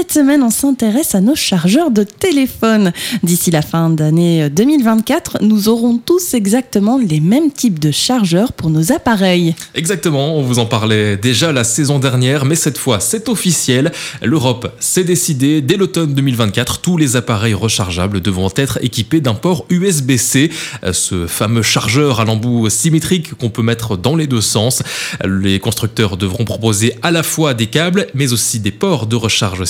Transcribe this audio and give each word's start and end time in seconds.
cette 0.00 0.12
semaine, 0.12 0.42
on 0.42 0.48
s'intéresse 0.48 1.14
à 1.14 1.20
nos 1.20 1.34
chargeurs 1.34 1.90
de 1.90 2.04
téléphone. 2.04 2.90
D'ici 3.22 3.50
la 3.50 3.60
fin 3.60 3.90
d'année 3.90 4.48
2024, 4.48 5.42
nous 5.42 5.68
aurons 5.68 5.98
tous 5.98 6.32
exactement 6.32 6.96
les 6.96 7.20
mêmes 7.20 7.52
types 7.52 7.78
de 7.78 7.90
chargeurs 7.90 8.54
pour 8.54 8.70
nos 8.70 8.92
appareils. 8.92 9.54
Exactement, 9.74 10.38
on 10.38 10.42
vous 10.42 10.58
en 10.58 10.64
parlait 10.64 11.18
déjà 11.18 11.52
la 11.52 11.64
saison 11.64 11.98
dernière, 11.98 12.46
mais 12.46 12.54
cette 12.54 12.78
fois 12.78 12.98
c'est 12.98 13.28
officiel. 13.28 13.92
L'Europe 14.22 14.74
s'est 14.80 15.04
décidée, 15.04 15.60
dès 15.60 15.76
l'automne 15.76 16.14
2024, 16.14 16.80
tous 16.80 16.96
les 16.96 17.16
appareils 17.16 17.52
rechargeables 17.52 18.22
devront 18.22 18.48
être 18.56 18.78
équipés 18.82 19.20
d'un 19.20 19.34
port 19.34 19.66
USB-C, 19.68 20.50
ce 20.92 21.26
fameux 21.26 21.60
chargeur 21.60 22.20
à 22.20 22.24
l'embout 22.24 22.70
symétrique 22.70 23.34
qu'on 23.34 23.50
peut 23.50 23.60
mettre 23.60 23.98
dans 23.98 24.16
les 24.16 24.26
deux 24.26 24.40
sens. 24.40 24.82
Les 25.26 25.58
constructeurs 25.58 26.16
devront 26.16 26.46
proposer 26.46 26.94
à 27.02 27.10
la 27.10 27.22
fois 27.22 27.52
des 27.52 27.66
câbles, 27.66 28.06
mais 28.14 28.32
aussi 28.32 28.60
des 28.60 28.72
ports 28.72 29.06
de 29.06 29.16
recharge 29.16 29.64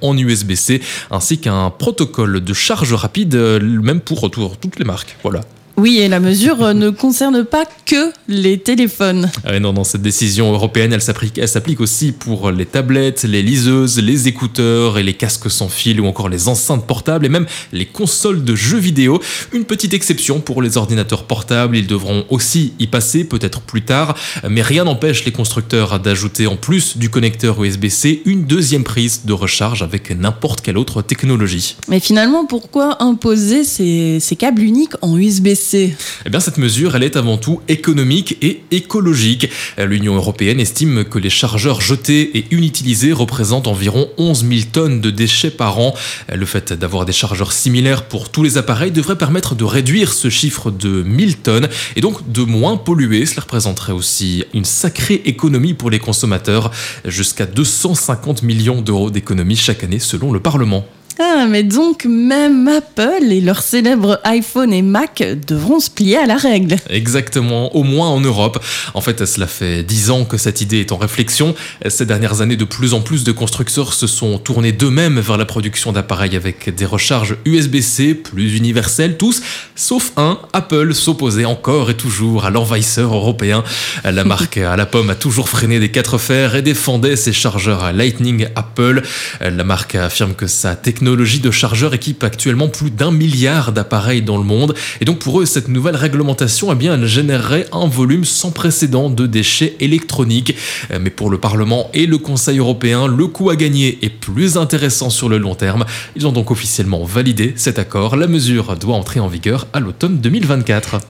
en 0.00 0.16
USB-C, 0.16 0.80
ainsi 1.10 1.38
qu'un 1.38 1.70
protocole 1.70 2.40
de 2.40 2.52
charge 2.52 2.92
rapide, 2.94 3.34
euh, 3.34 3.60
même 3.60 4.00
pour 4.00 4.30
toutes 4.30 4.78
les 4.78 4.84
marques. 4.84 5.16
Voilà. 5.22 5.40
Oui, 5.78 5.98
et 5.98 6.08
la 6.08 6.20
mesure 6.20 6.62
euh, 6.62 6.72
ne 6.72 6.88
concerne 6.88 7.44
pas 7.44 7.64
que 7.84 8.10
les 8.28 8.58
téléphones. 8.58 9.30
Ah 9.44 9.60
non, 9.60 9.74
non, 9.74 9.84
cette 9.84 10.00
décision 10.00 10.50
européenne, 10.50 10.94
elle 10.94 11.02
s'applique 11.48 11.80
aussi 11.80 12.12
pour 12.12 12.50
les 12.50 12.64
tablettes, 12.64 13.24
les 13.24 13.42
liseuses, 13.42 14.00
les 14.00 14.26
écouteurs 14.26 14.96
et 14.96 15.02
les 15.02 15.12
casques 15.12 15.50
sans 15.50 15.68
fil 15.68 16.00
ou 16.00 16.06
encore 16.06 16.30
les 16.30 16.48
enceintes 16.48 16.86
portables 16.86 17.26
et 17.26 17.28
même 17.28 17.44
les 17.72 17.84
consoles 17.84 18.42
de 18.42 18.54
jeux 18.54 18.78
vidéo. 18.78 19.20
Une 19.52 19.64
petite 19.64 19.92
exception 19.92 20.40
pour 20.40 20.62
les 20.62 20.78
ordinateurs 20.78 21.24
portables, 21.24 21.76
ils 21.76 21.86
devront 21.86 22.24
aussi 22.30 22.72
y 22.78 22.86
passer 22.86 23.24
peut-être 23.24 23.60
plus 23.60 23.82
tard, 23.82 24.16
mais 24.48 24.62
rien 24.62 24.84
n'empêche 24.84 25.26
les 25.26 25.32
constructeurs 25.32 26.00
d'ajouter 26.00 26.46
en 26.46 26.56
plus 26.56 26.96
du 26.96 27.10
connecteur 27.10 27.62
USB-C 27.62 28.22
une 28.24 28.46
deuxième 28.46 28.84
prise 28.84 29.26
de 29.26 29.34
recharge 29.34 29.82
avec 29.82 30.10
n'importe 30.10 30.62
quelle 30.62 30.78
autre 30.78 31.02
technologie. 31.02 31.76
Mais 31.88 32.00
finalement, 32.00 32.46
pourquoi 32.46 33.02
imposer 33.02 33.62
ces, 33.62 34.20
ces 34.20 34.36
câbles 34.36 34.62
uniques 34.62 34.94
en 35.02 35.18
USB-C 35.18 35.65
eh 35.74 36.30
bien, 36.30 36.40
cette 36.40 36.58
mesure, 36.58 36.94
elle 36.94 37.02
est 37.02 37.16
avant 37.16 37.38
tout 37.38 37.60
économique 37.68 38.38
et 38.42 38.62
écologique. 38.70 39.48
L'Union 39.78 40.14
européenne 40.14 40.60
estime 40.60 41.04
que 41.04 41.18
les 41.18 41.30
chargeurs 41.30 41.80
jetés 41.80 42.38
et 42.38 42.46
inutilisés 42.50 43.12
représentent 43.12 43.66
environ 43.66 44.08
11 44.18 44.46
000 44.48 44.60
tonnes 44.72 45.00
de 45.00 45.10
déchets 45.10 45.50
par 45.50 45.78
an. 45.78 45.94
Le 46.32 46.46
fait 46.46 46.72
d'avoir 46.72 47.04
des 47.04 47.12
chargeurs 47.12 47.52
similaires 47.52 48.04
pour 48.04 48.28
tous 48.28 48.42
les 48.42 48.58
appareils 48.58 48.92
devrait 48.92 49.18
permettre 49.18 49.54
de 49.54 49.64
réduire 49.64 50.12
ce 50.12 50.30
chiffre 50.30 50.70
de 50.70 51.02
1000 51.02 51.38
tonnes 51.38 51.68
et 51.96 52.00
donc 52.00 52.30
de 52.30 52.42
moins 52.42 52.76
polluer. 52.76 53.26
Cela 53.26 53.42
représenterait 53.42 53.92
aussi 53.92 54.44
une 54.54 54.64
sacrée 54.64 55.22
économie 55.24 55.74
pour 55.74 55.90
les 55.90 55.98
consommateurs, 55.98 56.70
jusqu'à 57.04 57.46
250 57.46 58.42
millions 58.42 58.82
d'euros 58.82 59.10
d'économie 59.10 59.56
chaque 59.56 59.84
année 59.84 59.98
selon 59.98 60.32
le 60.32 60.40
Parlement. 60.40 60.86
Ah, 61.18 61.46
mais 61.48 61.62
donc 61.62 62.04
même 62.04 62.68
Apple 62.68 63.24
et 63.30 63.40
leurs 63.40 63.62
célèbres 63.62 64.20
iPhone 64.24 64.70
et 64.70 64.82
Mac 64.82 65.24
devront 65.48 65.80
se 65.80 65.88
plier 65.88 66.18
à 66.18 66.26
la 66.26 66.36
règle. 66.36 66.76
Exactement, 66.90 67.74
au 67.74 67.84
moins 67.84 68.08
en 68.08 68.20
Europe. 68.20 68.62
En 68.92 69.00
fait, 69.00 69.24
cela 69.24 69.46
fait 69.46 69.82
dix 69.82 70.10
ans 70.10 70.26
que 70.26 70.36
cette 70.36 70.60
idée 70.60 70.80
est 70.80 70.92
en 70.92 70.98
réflexion. 70.98 71.54
Ces 71.88 72.04
dernières 72.04 72.42
années, 72.42 72.56
de 72.56 72.66
plus 72.66 72.92
en 72.92 73.00
plus 73.00 73.24
de 73.24 73.32
constructeurs 73.32 73.94
se 73.94 74.06
sont 74.06 74.36
tournés 74.38 74.72
d'eux-mêmes 74.72 75.18
vers 75.18 75.38
la 75.38 75.46
production 75.46 75.90
d'appareils 75.90 76.36
avec 76.36 76.74
des 76.74 76.84
recharges 76.84 77.36
USB-C 77.46 78.14
plus 78.14 78.54
universelles, 78.54 79.16
tous, 79.16 79.40
sauf 79.74 80.12
un, 80.18 80.38
Apple 80.52 80.92
s'opposait 80.92 81.46
encore 81.46 81.88
et 81.88 81.94
toujours 81.94 82.44
à 82.44 82.50
l'envahisseur 82.50 83.14
européen. 83.14 83.64
La 84.04 84.24
marque 84.24 84.58
à 84.58 84.76
la 84.76 84.84
pomme 84.84 85.08
a 85.08 85.14
toujours 85.14 85.48
freiné 85.48 85.80
des 85.80 85.90
quatre 85.90 86.18
fers 86.18 86.56
et 86.56 86.62
défendait 86.62 87.16
ses 87.16 87.32
chargeurs 87.32 87.84
à 87.84 87.92
Lightning 87.92 88.48
Apple. 88.54 89.00
La 89.40 89.64
marque 89.64 89.94
affirme 89.94 90.34
que 90.34 90.46
sa 90.46 90.76
technologie 90.76 91.05
technologie 91.06 91.38
de 91.38 91.52
chargeur 91.52 91.94
équipe 91.94 92.24
actuellement 92.24 92.66
plus 92.66 92.90
d'un 92.90 93.12
milliard 93.12 93.70
d'appareils 93.70 94.22
dans 94.22 94.38
le 94.38 94.42
monde. 94.42 94.74
Et 95.00 95.04
donc 95.04 95.20
pour 95.20 95.40
eux, 95.40 95.46
cette 95.46 95.68
nouvelle 95.68 95.94
réglementation, 95.94 96.72
eh 96.72 96.74
bien, 96.74 96.94
elle 96.94 97.06
générerait 97.06 97.68
un 97.70 97.86
volume 97.86 98.24
sans 98.24 98.50
précédent 98.50 99.08
de 99.08 99.24
déchets 99.28 99.76
électroniques. 99.78 100.56
Euh, 100.90 100.98
mais 101.00 101.10
pour 101.10 101.30
le 101.30 101.38
Parlement 101.38 101.90
et 101.94 102.06
le 102.06 102.18
Conseil 102.18 102.58
européen, 102.58 103.06
le 103.06 103.28
coût 103.28 103.50
à 103.50 103.54
gagner 103.54 104.00
est 104.02 104.08
plus 104.08 104.56
intéressant 104.56 105.08
sur 105.08 105.28
le 105.28 105.38
long 105.38 105.54
terme. 105.54 105.84
Ils 106.16 106.26
ont 106.26 106.32
donc 106.32 106.50
officiellement 106.50 107.04
validé 107.04 107.52
cet 107.54 107.78
accord. 107.78 108.16
La 108.16 108.26
mesure 108.26 108.74
doit 108.74 108.96
entrer 108.96 109.20
en 109.20 109.28
vigueur 109.28 109.68
à 109.72 109.78
l'automne 109.78 110.18
2024. 110.18 111.06